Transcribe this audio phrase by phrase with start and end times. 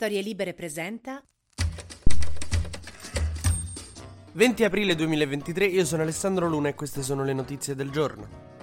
[0.00, 1.20] Storie Libere presenta
[4.30, 8.57] 20 aprile 2023, io sono Alessandro Luna e queste sono le notizie del giorno.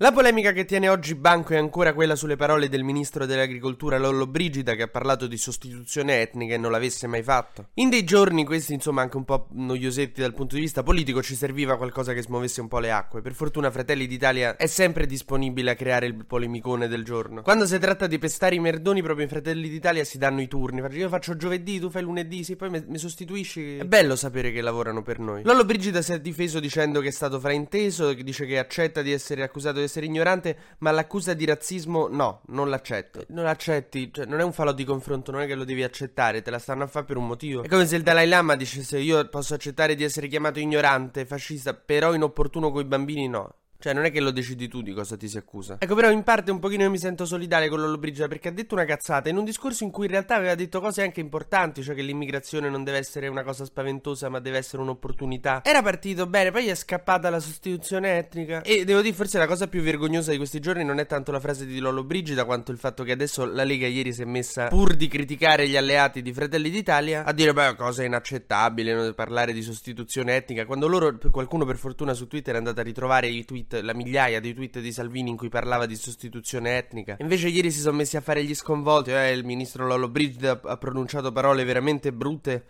[0.00, 4.26] La polemica che tiene oggi banco è ancora quella sulle parole del ministro dell'agricoltura Lollo
[4.26, 7.68] Brigida che ha parlato di sostituzione etnica e non l'avesse mai fatto.
[7.76, 11.34] In dei giorni questi insomma anche un po' noiosetti dal punto di vista politico ci
[11.34, 13.22] serviva qualcosa che smuovesse un po' le acque.
[13.22, 17.40] Per fortuna Fratelli d'Italia è sempre disponibile a creare il polemicone del giorno.
[17.40, 20.82] Quando si tratta di pestare i merdoni proprio in Fratelli d'Italia si danno i turni.
[20.94, 23.78] Io faccio giovedì, tu fai lunedì, sì, poi mi sostituisci.
[23.78, 25.42] È bello sapere che lavorano per noi.
[25.42, 29.42] Lollo Brigida si è difeso dicendo che è stato frainteso, dice che accetta di essere
[29.42, 33.24] accusato di essere ignorante, ma l'accusa di razzismo no, non l'accetto.
[33.28, 36.42] Non l'accetti, cioè non è un falò di confronto, non è che lo devi accettare,
[36.42, 37.62] te la stanno a fare per un motivo.
[37.62, 41.74] È come se il Dalai Lama dicesse io posso accettare di essere chiamato ignorante, fascista,
[41.74, 43.54] però inopportuno coi bambini no.
[43.78, 45.76] Cioè, non è che lo decidi tu di cosa ti si accusa.
[45.78, 48.74] Ecco, però in parte un pochino io mi sento solidale con Lollobrigida perché ha detto
[48.74, 51.94] una cazzata in un discorso in cui in realtà aveva detto cose anche importanti, cioè
[51.94, 55.62] che l'immigrazione non deve essere una cosa spaventosa, ma deve essere un'opportunità.
[55.64, 58.62] Era partito bene, poi è scappata la sostituzione etnica.
[58.62, 61.40] E devo dire, forse la cosa più vergognosa di questi giorni non è tanto la
[61.40, 64.94] frase di Lollobrigida, quanto il fatto che adesso la Lega ieri si è messa, pur
[64.94, 70.36] di criticare gli alleati di Fratelli d'Italia, a dire, beh, cosa inaccettabile, parlare di sostituzione
[70.36, 73.94] etnica, quando loro, qualcuno per fortuna su Twitter è andato a ritrovare i tweet la
[73.94, 77.16] migliaia di tweet di Salvini in cui parlava di sostituzione etnica.
[77.20, 80.76] Invece ieri si sono messi a fare gli sconvolti, eh, il ministro Lollo Brigida ha
[80.76, 82.66] pronunciato parole veramente brutte.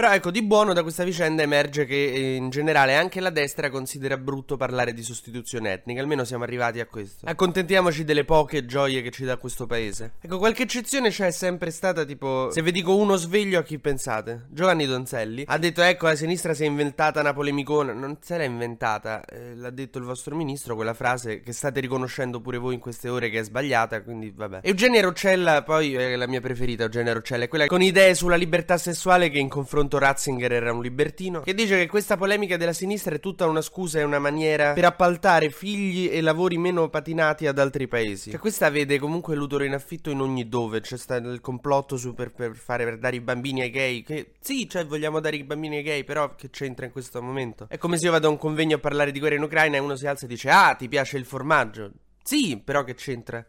[0.00, 3.68] Però ecco, di buono da questa vicenda emerge che eh, in generale anche la destra
[3.68, 7.26] considera brutto parlare di sostituzione etnica, almeno siamo arrivati a questo.
[7.26, 10.12] Accontentiamoci delle poche gioie che ci dà questo paese.
[10.22, 14.46] Ecco, qualche eccezione c'è sempre stata, tipo, se vi dico uno sveglio a chi pensate?
[14.48, 17.92] Giovanni Donzelli ha detto, ecco, la sinistra si è inventata una polemicona.
[17.92, 22.40] Non se l'è inventata, eh, l'ha detto il vostro ministro, quella frase che state riconoscendo
[22.40, 24.60] pure voi in queste ore che è sbagliata, quindi vabbè.
[24.62, 28.78] Eugenia Roccella, poi è la mia preferita, Eugenia Roccella, è quella con idee sulla libertà
[28.78, 32.72] sessuale che in confronto appunto Ratzinger era un libertino, che dice che questa polemica della
[32.72, 37.48] sinistra è tutta una scusa e una maniera per appaltare figli e lavori meno patinati
[37.48, 38.30] ad altri paesi.
[38.30, 42.14] Cioè questa vede comunque l'utero in affitto in ogni dove, c'è sta il complotto su
[42.14, 45.44] per, per, fare per dare i bambini ai gay, che sì, cioè vogliamo dare i
[45.44, 47.66] bambini ai gay, però che c'entra in questo momento?
[47.68, 49.80] È come se io vado a un convegno a parlare di guerra in Ucraina e
[49.80, 51.90] uno si alza e dice "Ah, ti piace il formaggio?"
[52.22, 53.44] Sì, però che c'entra?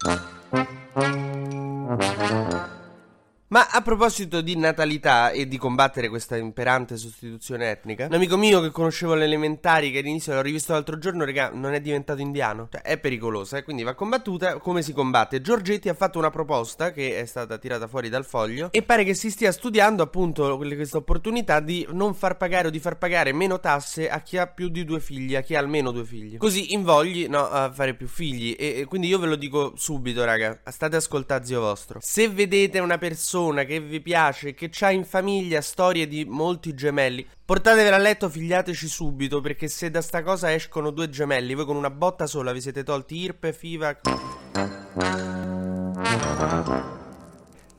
[3.52, 8.62] Ma a proposito di natalità e di combattere questa imperante sostituzione etnica, un amico mio
[8.62, 12.70] che conoscevo alle elementari, che all'inizio l'ho rivisto l'altro giorno, raga, non è diventato indiano.
[12.72, 13.64] Cioè, è pericolosa, eh?
[13.64, 14.58] quindi va combattuta.
[14.60, 15.42] Come si combatte?
[15.42, 19.14] Giorgetti ha fatto una proposta che è stata tirata fuori dal foglio e pare che
[19.14, 23.60] si stia studiando appunto questa opportunità di non far pagare o di far pagare meno
[23.60, 26.38] tasse a chi ha più di due figli, a chi ha almeno due figli.
[26.38, 28.56] Così invogli, no, a fare più figli.
[28.58, 32.00] E, e quindi io ve lo dico subito, raga, state ascoltando zio vostro.
[32.02, 36.76] Se vedete una persona persona che vi piace, che ha in famiglia storie di molti
[36.76, 41.66] gemelli, portatevela a letto, figliateci subito, perché se da sta cosa escono due gemelli, voi
[41.66, 44.00] con una botta sola vi siete tolti IRPE, FIVA...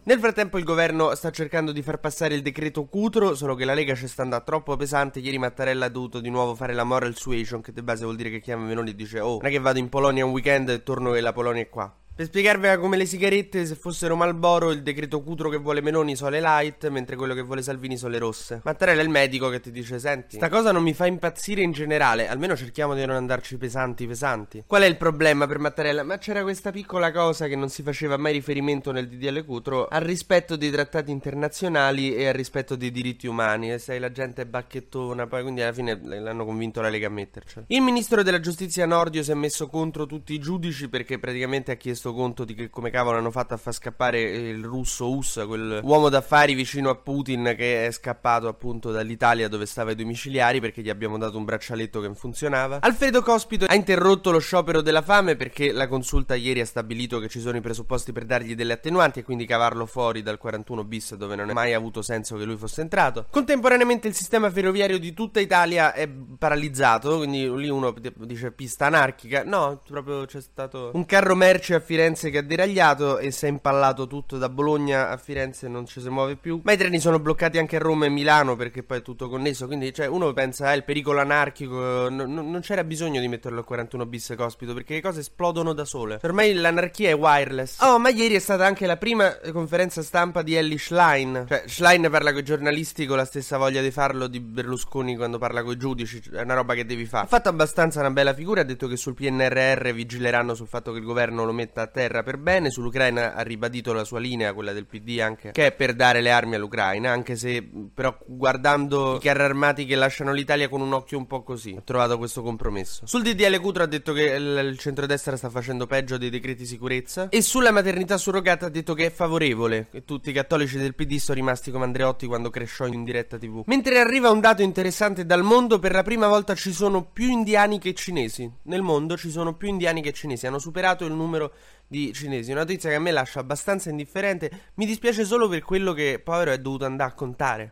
[0.05, 3.72] Nel frattempo il governo sta cercando di far passare il decreto Cutro, solo che la
[3.72, 5.21] Lega ci sta andando troppo pesante.
[5.21, 8.28] Ieri Mattarella ha dovuto di nuovo fare la moral suasion, che di base vuol dire
[8.28, 10.83] che chiama Meloni e dice "Oh, non è che vado in Polonia un weekend e
[10.83, 12.02] torno e la Polonia è qua".
[12.15, 16.28] Per spiegarvela come le sigarette, se fossero Malboro, il decreto Cutro che vuole Meloni sono
[16.28, 18.61] le light, mentre quello che vuole Salvini sono le rosse.
[18.65, 21.72] Mattarella è il medico che ti dice: Senti, sta cosa non mi fa impazzire in
[21.72, 24.65] generale, almeno cerchiamo di non andarci pesanti, pesanti.
[24.67, 26.03] Qual è il problema per Mattarella?
[26.03, 30.03] Ma c'era questa piccola cosa che non si faceva mai riferimento nel DDL Cutro al
[30.03, 33.72] rispetto dei trattati internazionali e al rispetto dei diritti umani.
[33.72, 37.11] E sai, la gente è bacchettona, poi quindi alla fine l'hanno convinto la Lega a
[37.11, 37.65] mettercela.
[37.69, 41.77] Il ministro della giustizia Nordio si è messo contro tutti i giudici perché praticamente ha
[41.77, 45.45] chiesto chiesto conto di che come cavolo hanno fatto a far scappare il russo Us,
[45.47, 50.61] quel uomo d'affari vicino a Putin che è scappato appunto dall'Italia dove stava ai domiciliari
[50.61, 52.79] perché gli abbiamo dato un braccialetto che funzionava.
[52.81, 57.28] Alfredo Cospito ha interrotto lo sciopero della fame perché la consulta ieri ha stabilito che
[57.28, 61.15] ci sono i presupposti per dargli delle attenuanti e quindi cavarlo fuori dal 41 bis
[61.15, 63.27] dove non è mai avuto senso che lui fosse entrato.
[63.31, 69.45] Contemporaneamente il sistema ferroviario di tutta Italia è paralizzato, quindi lì uno dice pista anarchica.
[69.45, 73.48] No, proprio c'è stato un carro merci affidato Firenze che ha deragliato e si è
[73.50, 76.62] impallato tutto da Bologna a Firenze non ci si muove più.
[76.65, 79.66] Ma i treni sono bloccati anche a Roma e Milano perché poi è tutto connesso.
[79.66, 82.09] Quindi cioè, uno pensa, ah, il pericolo anarchico.
[82.09, 85.74] No, no, non c'era bisogno di metterlo al 41 bis cospito perché le cose esplodono
[85.74, 86.15] da sole.
[86.18, 87.83] Cioè, ormai l'anarchia è wireless.
[87.83, 91.45] Oh, ma ieri è stata anche la prima conferenza stampa di Ellie Schlein.
[91.47, 95.36] Cioè, Schlein parla con i giornalisti con la stessa voglia di farlo di Berlusconi quando
[95.36, 96.22] parla con i giudici.
[96.33, 97.27] È una roba che devi fare.
[97.27, 98.62] Ha fatto abbastanza una bella figura.
[98.62, 102.23] Ha detto che sul PNRR vigileranno sul fatto che il governo lo metta a terra
[102.23, 102.71] per bene.
[102.71, 106.31] Sull'Ucraina ha ribadito la sua linea, quella del PD anche, che è per dare le
[106.31, 107.11] armi all'Ucraina.
[107.11, 111.43] Anche se, però, guardando i carri armati che lasciano l'Italia con un occhio un po'
[111.43, 113.07] così, ho trovato questo compromesso.
[113.07, 117.29] Sul DDL Cutro ha detto che il, centrodestra sta facendo peggio dei decreti sicurezza.
[117.29, 119.89] E sulla maternità surrogata ha detto che è favorevole.
[119.93, 123.63] E tutti i cattolici del PD sono rimasti come Andreotti quando cresciò in diretta TV.
[123.67, 127.79] Mentre arriva un dato interessante dal mondo, per la prima volta ci sono più indiani
[127.79, 128.51] che cinesi.
[128.65, 130.47] Nel mondo ci sono più indiani che cinesi.
[130.47, 131.53] Hanno superato il numero
[131.86, 132.51] di cinesi.
[132.51, 134.51] Una notizia che a me lascia abbastanza indifferente.
[134.74, 137.71] Mi dispiace solo per quello che povero è dovuto andare a contare.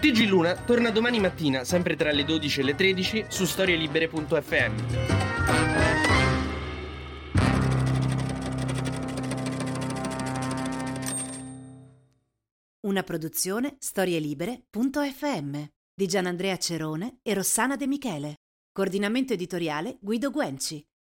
[0.00, 5.34] TG Luna torna domani mattina, sempre tra le 12 e le 13, su storielibere.fm.
[12.86, 18.36] Una produzione storielibere.fm di Gianandrea Cerone e Rossana De Michele.
[18.70, 20.86] Coordinamento editoriale Guido Guenci.